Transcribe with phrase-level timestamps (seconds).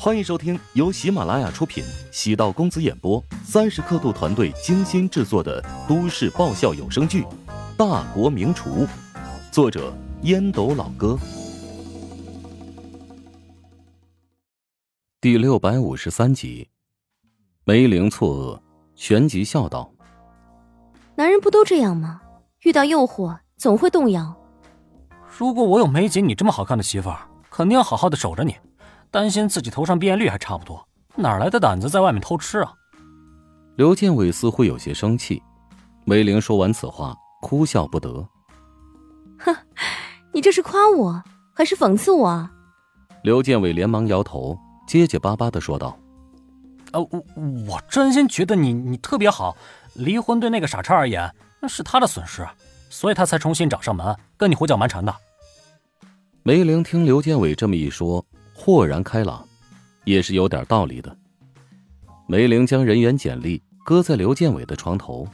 [0.00, 7.22] 欢迎收听由喜马拉雅出品、喜道公子演播、三十刻度团队精心制作的都市爆笑有声剧
[7.76, 8.86] 《大国名厨》，
[9.50, 9.92] 作者
[10.22, 11.18] 烟斗老哥，
[15.20, 16.68] 第六百五十三集。
[17.64, 18.60] 梅玲错愕，
[18.94, 19.92] 旋即笑道
[21.16, 22.20] ：“男人不都这样吗？
[22.60, 24.32] 遇到诱惑总会动摇。
[25.36, 28.54] 如果我有梅姐你这么好看的媳妇儿，肯定要好好的守着你。”
[29.10, 32.72] 担心自己头上变异率还差不多，哪来的胆子在外面偷吃啊？
[33.76, 35.42] 刘建伟似乎有些生气。
[36.04, 38.26] 梅玲说完此话，哭笑不得。
[39.38, 39.54] 哼，
[40.32, 41.22] 你这是夸我
[41.54, 42.50] 还是讽刺我啊？
[43.22, 45.98] 刘建伟连忙摇头，结结巴巴的说道
[46.92, 47.24] ：“呃，我
[47.68, 49.56] 我真心觉得你你特别好，
[49.94, 51.30] 离婚对那个傻叉而言
[51.60, 52.46] 那是他的损失，
[52.88, 55.14] 所以他才重新找上门跟你胡搅蛮缠的。”
[56.42, 58.24] 梅玲听刘建伟这么一说。
[58.60, 59.46] 豁然开朗，
[60.04, 61.16] 也是有点道理的。
[62.26, 65.26] 梅玲将人员简历搁在刘建伟的床头。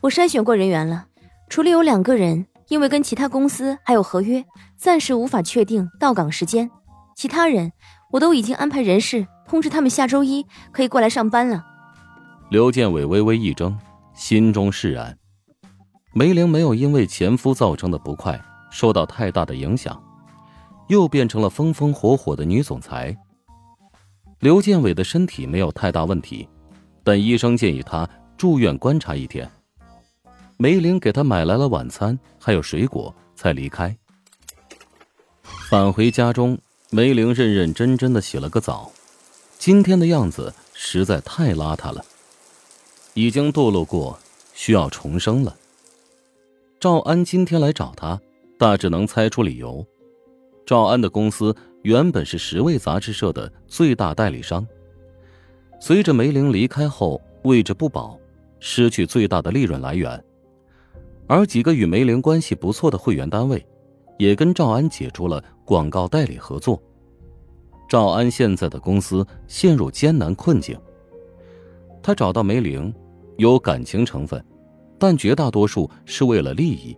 [0.00, 1.06] 我筛选过人员了，
[1.48, 4.44] 除了有两个人因为跟其他公司还有合约，
[4.76, 6.68] 暂时无法确定到岗时间，
[7.16, 7.72] 其他人
[8.10, 11.64] 我都已经安排人事通知他们下周一可以过来上班了。
[12.50, 13.78] 刘建伟微微一怔，
[14.12, 15.16] 心中释然。
[16.12, 18.38] 梅玲没有因为前夫造成的不快
[18.72, 20.03] 受到太大的影响。
[20.88, 23.16] 又变成了风风火火的女总裁。
[24.40, 26.46] 刘建伟的身体没有太大问题，
[27.02, 29.50] 但医生建议他住院观察一天。
[30.56, 33.96] 梅玲给他买来了晚餐，还有水果，才离开。
[35.42, 36.58] 返回家中，
[36.90, 38.92] 梅玲认认真真的洗了个澡。
[39.58, 42.04] 今天的样子实在太邋遢了，
[43.14, 44.18] 已经堕落过，
[44.52, 45.56] 需要重生了。
[46.78, 48.20] 赵安今天来找他，
[48.58, 49.84] 大致能猜出理由。
[50.66, 54.66] 赵安的公司原本是十位杂志社的最大代理商，
[55.78, 58.18] 随着梅玲离开后，位置不保，
[58.60, 60.22] 失去最大的利润来源。
[61.26, 63.64] 而几个与梅玲关系不错的会员单位，
[64.18, 66.82] 也跟赵安解除了广告代理合作。
[67.86, 70.78] 赵安现在的公司陷入艰难困境。
[72.02, 72.92] 他找到梅玲，
[73.36, 74.42] 有感情成分，
[74.98, 76.96] 但绝大多数是为了利益。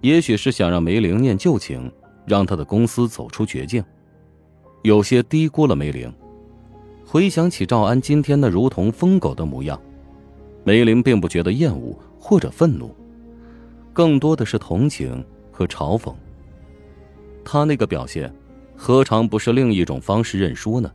[0.00, 1.90] 也许是想让梅玲念旧情。
[2.24, 3.84] 让他的公司走出绝境，
[4.82, 6.12] 有些低估了梅玲。
[7.04, 9.80] 回想起赵安今天那如同疯狗的模样，
[10.64, 12.94] 梅玲并不觉得厌恶或者愤怒，
[13.92, 16.14] 更多的是同情和嘲讽。
[17.44, 18.32] 他那个表现，
[18.76, 20.90] 何尝不是另一种方式认输呢？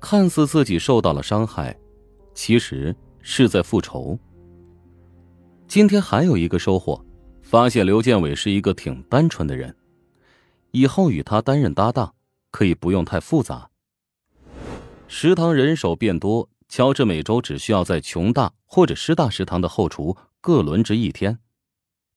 [0.00, 1.76] 看似自己受到了伤害，
[2.32, 4.16] 其实是在复仇。
[5.66, 7.04] 今天还有一个收获，
[7.42, 9.74] 发现刘建伟是一个挺单纯的人。
[10.78, 12.14] 以后与他担任搭档，
[12.52, 13.70] 可以不用太复杂。
[15.08, 21.40] 食堂人手变多，乔治每周只需要在琼大或者师大食堂的后厨各轮值一天，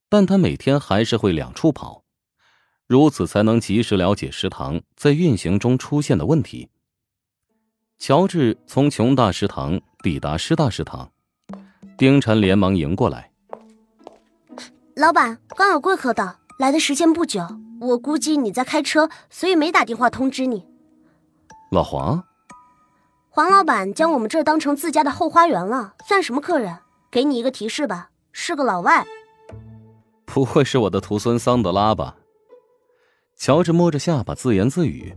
[0.10, 2.04] 但他每天还是会两处跑，
[2.86, 6.70] 如此才能及时了解食堂在运行中出现的问题。
[7.98, 11.12] 乔治从琼大食堂抵达师大食堂，
[11.98, 13.32] 丁晨连忙迎过来
[14.96, 17.42] ：“老板，刚有贵客到，来的时间不久。”
[17.82, 20.68] 我估计你在开车，所以没打电话通知你。
[21.72, 22.24] 老黄，
[23.30, 26.78] 黄老板将我们这儿当成自家的后花园了，算什么客人？
[27.10, 29.04] 给你一个提示吧，是个老外。
[30.26, 32.16] 不会是我的徒孙桑德拉吧？
[33.36, 35.16] 乔治摸着下巴自言自语。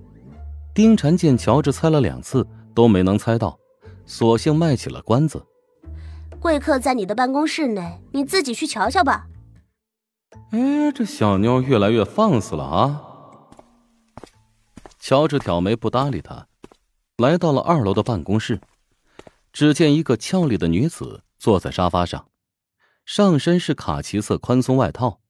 [0.75, 3.59] 丁婵见乔治猜了两次都没能猜到，
[4.07, 5.45] 索性卖起了关子。
[6.41, 9.27] 贵客在你的办公室内，你自己去瞧瞧吧。
[10.55, 13.03] 哎，这小妞越来越放肆了啊！
[15.01, 16.47] 乔治挑眉不搭理他，
[17.17, 18.61] 来到了二楼的办公室。
[19.53, 22.29] 只见一个俏丽的女子坐在沙发上，
[23.05, 25.21] 上身是卡其色宽松外套，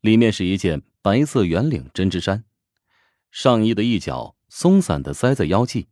[0.00, 2.44] 里面是一件白色圆领针织衫，
[3.30, 5.86] 上衣的一角松散的塞在腰际，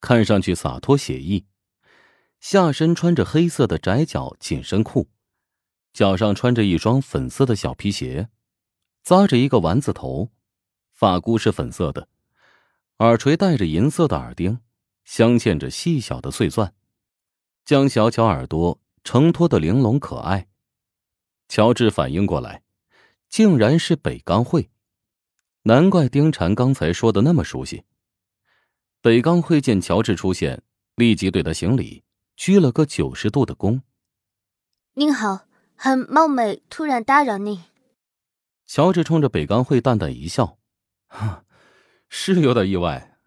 [0.00, 1.46] 看上去洒脱写意。
[2.38, 5.08] 下身穿着黑色的窄脚紧身裤。
[5.94, 8.28] 脚上穿着一双粉色的小皮鞋，
[9.04, 10.32] 扎着一个丸子头，
[10.92, 12.08] 发箍是粉色的，
[12.98, 14.58] 耳垂戴着银色的耳钉，
[15.04, 16.74] 镶嵌着细小的碎钻，
[17.64, 20.48] 将小巧耳朵承托的玲珑可爱。
[21.46, 22.64] 乔治反应过来，
[23.28, 24.70] 竟然是北钢会，
[25.62, 27.84] 难怪丁婵刚才说的那么熟悉。
[29.00, 30.60] 北钢会见乔治出现，
[30.96, 32.02] 立即对他行礼，
[32.34, 33.82] 鞠了个九十度的躬。
[34.94, 35.46] 您好。
[35.76, 37.64] 很冒昧，突然打扰你。
[38.66, 40.56] 乔治冲着北钢会淡淡一笑
[42.08, 43.18] ：“是有点意外，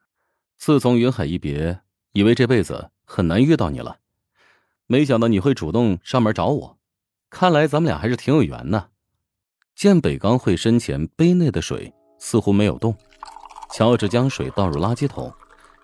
[0.58, 1.82] 自从云海一别，
[2.14, 4.00] 以为这辈子很难遇到你了，
[4.88, 6.78] 没想到你会主动上门找我，
[7.30, 8.90] 看来咱们俩还是挺有缘呢。
[9.76, 12.98] 见北冈会身前杯内的水似乎没有动，
[13.72, 15.32] 乔治将水倒入垃圾桶，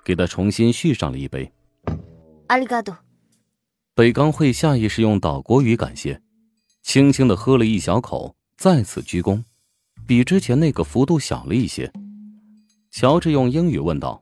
[0.03, 1.53] 给他重新续上了一杯。
[2.47, 2.97] 阿里嘎多。
[3.93, 6.19] 北冈会下意识用岛国语感谢，
[6.83, 9.41] 轻轻的喝了一小口，再次鞠躬，
[10.05, 11.91] 比之前那个幅度小了一些。
[12.91, 14.21] 乔治用英语问道：“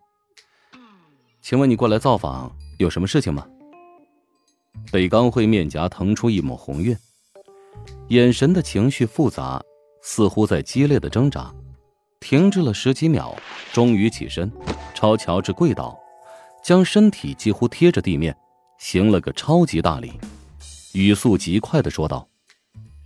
[1.42, 3.46] 请问你过来造访有什么事情吗？”
[4.90, 6.98] 北刚会面颊腾出一抹红晕，
[8.08, 9.62] 眼神的情绪复杂，
[10.02, 11.54] 似乎在激烈的挣扎，
[12.22, 13.36] 停滞了十几秒，
[13.74, 14.50] 终于起身，
[14.94, 16.00] 朝乔治跪倒，
[16.64, 18.38] 将身体几乎贴着地面。
[18.78, 20.14] 行了个超级大礼，
[20.94, 22.28] 语速极快的说道：“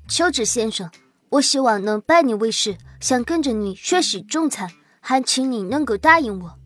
[0.07, 0.89] 乔治先生，
[1.29, 6.59] 我希望能拜你为师，想跟着你学习种菜，还请你能够答应我。”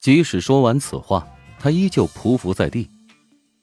[0.00, 1.26] 即使说完此话，
[1.58, 2.88] 他依旧匍匐在地。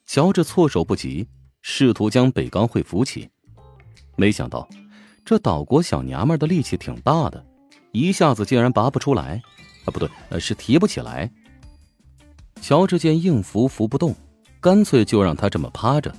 [0.05, 1.27] 乔治措手不及，
[1.61, 3.29] 试图将北冈会扶起，
[4.17, 4.67] 没想到
[5.23, 7.43] 这岛国小娘们的力气挺大的，
[7.93, 9.41] 一下子竟然拔不出来，
[9.85, 10.09] 啊，不对，
[10.39, 11.31] 是提不起来。
[12.61, 14.15] 乔治见硬扶扶不动。
[14.61, 16.15] 干脆就让他这么趴着。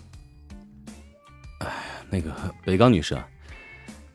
[2.10, 2.32] 那个
[2.64, 3.28] 北冈女士啊，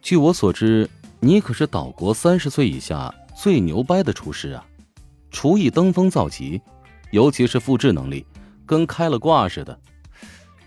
[0.01, 0.89] 据我所知，
[1.19, 4.65] 你可是岛国三十岁以下最牛掰的厨师啊，
[5.31, 6.61] 厨艺登峰造极，
[7.11, 8.25] 尤其是复制能力，
[8.65, 9.79] 跟开了挂似的，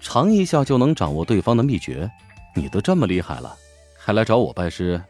[0.01, 2.11] 尝一下就能掌握对方的秘诀。
[2.55, 3.57] 你都这么厉害了，
[3.99, 5.03] 还来找我拜师，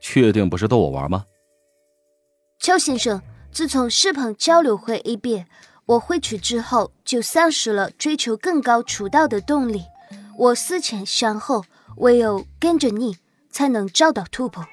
[0.00, 1.24] 确定不是逗我玩吗？
[2.60, 3.20] 邱先生，
[3.50, 5.46] 自从世朋交流会一别。
[5.86, 9.82] 我回去之后就丧失了追求更高厨道的动力。
[10.36, 11.64] 我思前想后，
[11.96, 13.16] 唯有跟着你
[13.50, 14.64] 才能找到突破。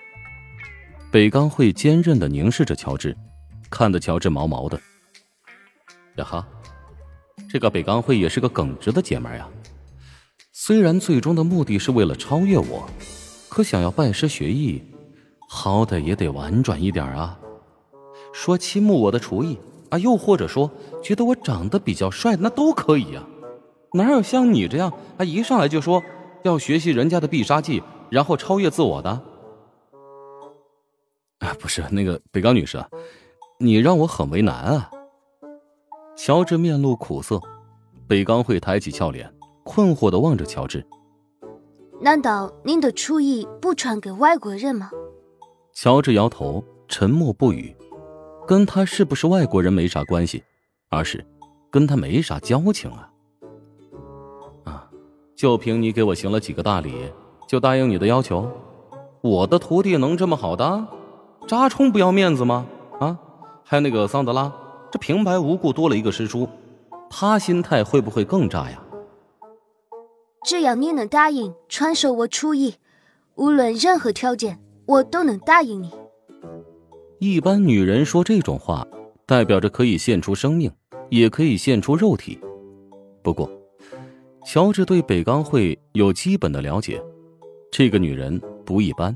[1.12, 3.16] 北冈会坚韧的凝视着乔治，
[3.70, 4.80] 看得乔治毛毛的。
[6.18, 6.48] 呀哈，
[7.50, 9.48] 这个北冈会也是个耿直的姐们呀。
[10.52, 12.90] 虽然最终的目的是为了超越我，
[13.50, 14.84] 可想要拜师学艺，
[15.48, 17.38] 好歹也得婉转一点啊。
[18.34, 19.60] 说倾慕我的厨艺。
[19.90, 20.72] 啊，又或者说
[21.04, 23.22] 觉得我长得比较帅，那都可以呀。
[23.94, 26.02] 哪有像你这样啊，一上来就说
[26.44, 29.10] 要学习人家的必杀技，然后超越自我的？
[31.40, 32.84] 啊，不是那个北冈女士，
[33.58, 34.90] 你让我很为难啊。
[36.16, 37.42] 乔治面露苦涩，
[38.08, 39.32] 北刚会抬起俏脸，
[39.64, 40.86] 困惑的望着乔治。
[42.00, 44.90] 难道您的厨艺不传给外国人吗？
[45.74, 47.76] 乔治摇头，沉默不语。
[48.48, 50.44] 跟他是不是外国人没啥关系，
[50.90, 51.26] 而是
[51.70, 52.98] 跟他没啥交情啊！
[52.98, 53.11] 啊，
[55.42, 56.94] 就凭你给我行了几个大礼，
[57.48, 58.48] 就答应你的要求？
[59.22, 60.88] 我的徒弟能这么好当？
[61.48, 62.68] 扎冲不要面子吗？
[63.00, 63.18] 啊，
[63.64, 64.54] 还有那个桑德拉，
[64.92, 66.48] 这平白无故多了一个师叔，
[67.10, 68.84] 他心态会不会更炸呀？
[70.46, 72.76] 只要你能答应传授我厨艺，
[73.34, 75.90] 无论任何条件，我都能答应你。
[77.18, 78.86] 一般女人说这种话，
[79.26, 80.72] 代表着可以献出生命，
[81.10, 82.40] 也可以献出肉体。
[83.24, 83.50] 不过，
[84.44, 87.02] 乔治对北钢会有基本的了解，
[87.72, 89.16] 这个女人不一般，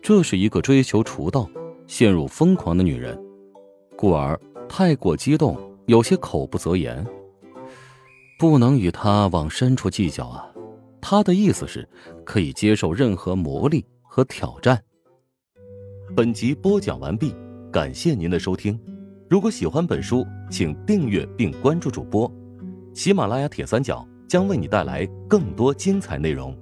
[0.00, 1.48] 这是一个追求厨道、
[1.86, 3.20] 陷入疯狂的女人，
[3.96, 7.04] 故而太过激动，有些口不择言。
[8.38, 10.50] 不能与她往深处计较啊！
[11.00, 11.86] 他的意思是，
[12.24, 14.80] 可以接受任何磨砺和挑战。
[16.16, 17.34] 本集播讲完毕，
[17.70, 18.78] 感谢您的收听。
[19.28, 22.30] 如果喜欢本书，请订阅并关注主播。
[22.94, 26.56] 喜马拉雅铁三角将为你带来更多精彩内容。